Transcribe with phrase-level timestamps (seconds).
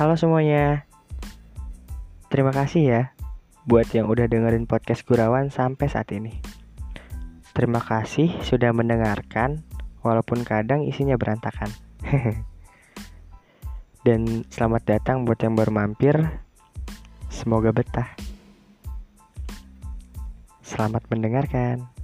[0.00, 0.88] Halo semuanya.
[2.32, 3.02] Terima kasih ya
[3.68, 6.40] buat yang udah dengerin podcast Gurawan sampai saat ini.
[7.52, 9.60] Terima kasih sudah mendengarkan
[10.00, 11.68] walaupun kadang isinya berantakan.
[14.08, 16.16] Dan selamat datang buat yang baru mampir.
[17.28, 18.08] Semoga betah.
[20.64, 21.99] Selamat mendengarkan.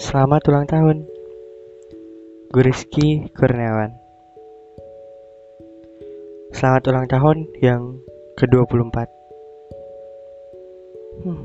[0.00, 1.04] Selamat ulang tahun.
[2.48, 3.92] Gue Rizky Kurniawan.
[6.56, 8.00] Selamat ulang tahun yang
[8.40, 8.96] ke-24.
[11.20, 11.44] Hmm.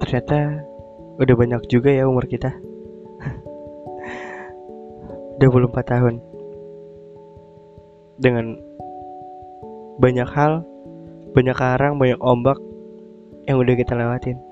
[0.00, 0.64] Ternyata
[1.20, 2.48] udah banyak juga ya umur kita.
[5.44, 6.24] 24 tahun.
[8.16, 8.56] Dengan
[10.00, 10.64] banyak hal,
[11.36, 12.56] banyak karang, banyak ombak
[13.44, 14.51] yang udah kita lewatin.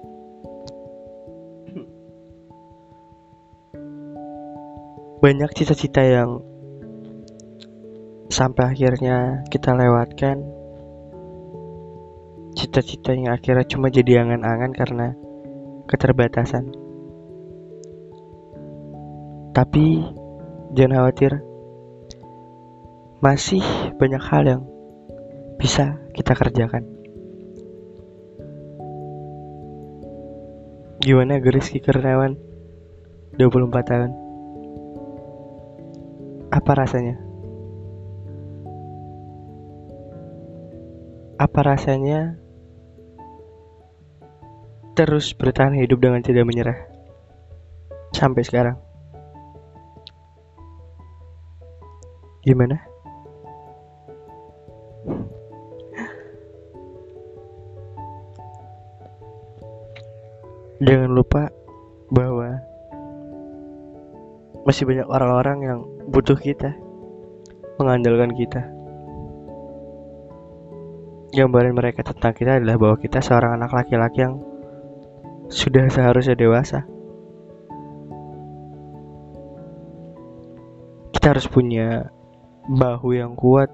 [5.21, 6.41] Banyak cita-cita yang
[8.33, 10.41] sampai akhirnya kita lewatkan.
[12.57, 15.07] Cita-cita yang akhirnya cuma jadi angan-angan karena
[15.93, 16.73] keterbatasan.
[19.53, 20.09] Tapi
[20.73, 21.33] jangan khawatir.
[23.21, 23.61] Masih
[24.01, 24.63] banyak hal yang
[25.61, 26.89] bisa kita kerjakan.
[31.05, 32.41] Gimana Geris Kurniawan
[33.37, 34.20] 24 tahun
[36.51, 37.15] apa rasanya?
[41.41, 42.37] Apa rasanya
[44.98, 46.77] terus bertahan hidup dengan tidak menyerah
[48.12, 48.77] sampai sekarang?
[52.42, 52.91] Gimana?
[60.80, 61.20] Jangan lupa
[64.64, 65.78] masih banyak orang-orang yang
[66.11, 66.77] butuh kita,
[67.80, 68.62] mengandalkan kita.
[71.30, 74.42] Gambaran mereka tentang kita adalah bahwa kita seorang anak laki-laki yang
[75.50, 76.86] sudah seharusnya dewasa.
[81.14, 82.11] Kita harus punya
[82.67, 83.70] bahu yang kuat,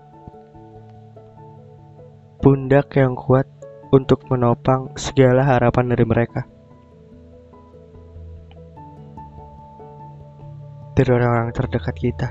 [2.44, 3.48] pundak yang kuat
[3.93, 6.56] untuk menopang segala harapan dari mereka.
[10.97, 12.29] Dari orang-orang terdekat kita.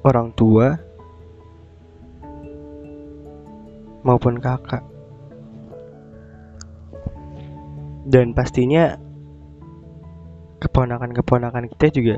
[0.00, 0.80] Orang tua
[4.00, 4.80] maupun kakak.
[8.06, 8.96] Dan pastinya
[10.64, 12.16] keponakan-keponakan kita juga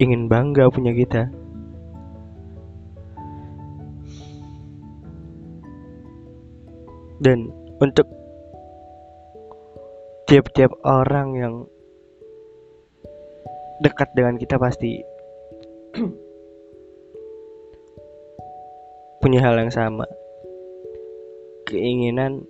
[0.00, 1.28] ingin bangga punya kita.
[7.20, 8.21] Dan untuk
[10.32, 11.54] tiap-tiap orang yang
[13.84, 15.04] dekat dengan kita pasti
[19.20, 20.08] punya hal yang sama.
[21.68, 22.48] Keinginan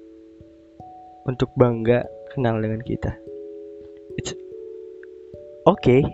[1.27, 3.19] untuk bangga kenal dengan kita.
[4.15, 4.31] It's
[5.67, 6.07] okay.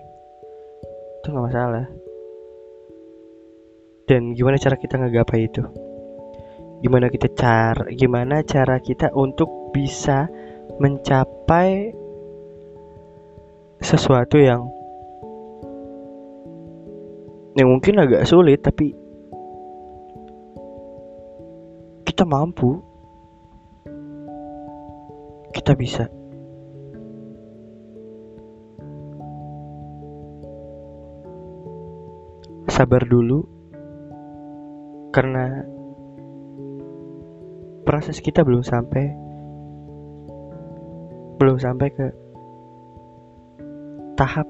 [1.21, 1.85] itu nggak masalah.
[4.09, 5.61] Dan gimana cara kita ngegapai itu?
[6.81, 10.33] Gimana kita cara gimana cara kita untuk bisa
[10.78, 11.94] mencapai
[13.78, 14.66] sesuatu yang
[17.59, 18.94] yang mungkin agak sulit tapi
[22.19, 22.83] kita mampu.
[25.55, 26.11] Kita bisa.
[32.67, 33.43] Sabar dulu
[35.15, 35.62] karena
[37.87, 39.28] proses kita belum sampai
[41.38, 42.06] belum sampai ke
[44.19, 44.46] tahap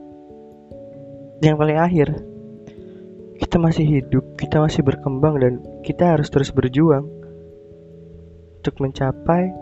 [1.45, 2.09] yang paling akhir.
[3.39, 5.53] Kita masih hidup kita masih berkembang dan
[5.87, 7.07] kita harus terus berjuang
[8.59, 9.53] untuk mencapai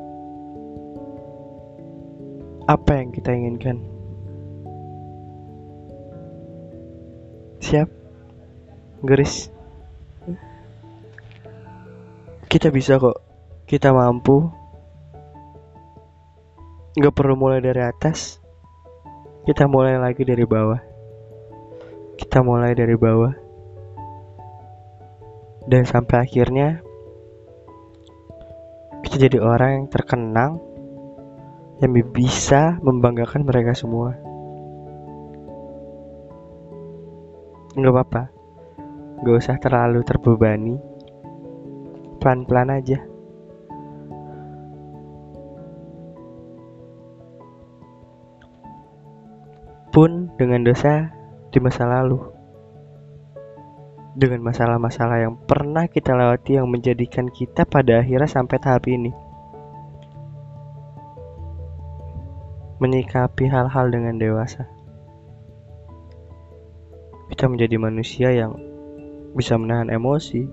[2.67, 3.76] apa yang kita inginkan.
[7.61, 7.88] Siap?
[9.05, 9.52] Garis
[12.46, 13.20] kita bisa kok.
[13.67, 14.49] Kita mampu
[16.96, 18.40] nggak perlu mulai dari atas.
[19.44, 20.81] Kita mulai lagi dari bawah.
[22.16, 23.37] Kita mulai dari bawah.
[25.69, 26.81] Dan sampai akhirnya
[29.04, 30.52] kita jadi orang yang terkenang
[31.84, 34.16] yang bisa membanggakan mereka semua.
[37.76, 38.22] Nggak apa-apa.
[39.20, 40.81] Gak usah terlalu terbebani.
[42.25, 43.16] Pelan-pelan aja.
[50.37, 51.12] Dengan dosa
[51.49, 52.21] di masa lalu.
[54.17, 59.12] Dengan masalah-masalah yang pernah kita lewati yang menjadikan kita pada akhirnya sampai tahap ini.
[62.81, 64.69] Menyikapi hal-hal dengan dewasa.
[67.32, 68.56] Kita menjadi manusia yang
[69.37, 70.49] bisa menahan emosi,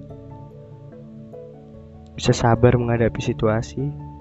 [2.19, 4.12] bisa sabar menghadapi situasi,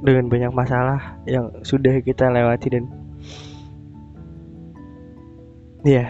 [0.00, 2.84] dengan banyak masalah yang sudah kita lewati dan
[5.84, 6.08] ya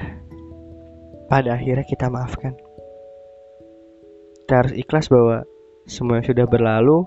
[1.27, 2.55] pada akhirnya kita maafkan.
[4.43, 5.47] Kita harus ikhlas bahwa
[5.87, 7.07] semua yang sudah berlalu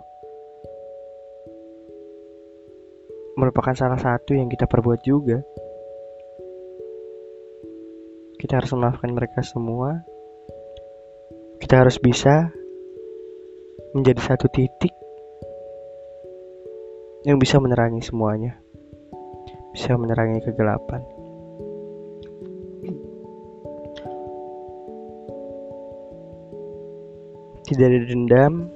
[3.35, 5.43] merupakan salah satu yang kita perbuat juga.
[8.39, 10.03] Kita harus memaafkan mereka semua.
[11.59, 12.51] Kita harus bisa
[13.95, 14.91] menjadi satu titik
[17.23, 18.59] yang bisa menerangi semuanya,
[19.71, 20.99] bisa menerangi kegelapan.
[27.63, 28.67] Tidak ada dendam,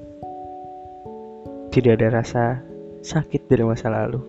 [1.76, 2.64] tidak ada rasa
[3.04, 4.24] sakit dari masa lalu.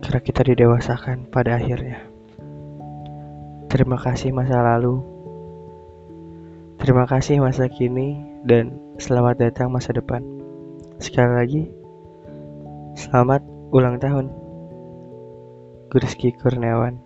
[0.00, 2.00] Karena kita didewasakan pada akhirnya.
[3.68, 5.13] Terima kasih masa lalu
[6.84, 10.20] Terima kasih masa kini dan selamat datang masa depan.
[11.00, 11.62] Sekali lagi,
[12.92, 13.40] selamat
[13.72, 14.28] ulang tahun.
[15.88, 17.00] Guriski Kurniawan.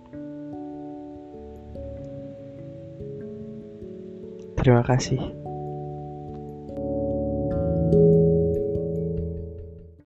[4.59, 5.38] Terima kasih.